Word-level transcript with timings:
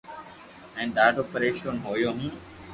ھين 0.75 0.87
ڌاڌو 0.95 1.23
پرآݾون 1.31 1.75
ھويو 1.85 2.11
ھون 2.17 2.31